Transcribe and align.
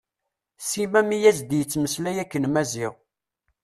Sima 0.69 0.99
mi 1.07 1.17
as-d-yettmeslay 1.29 2.17
akken 2.23 2.43
Maziɣ. 2.53 2.93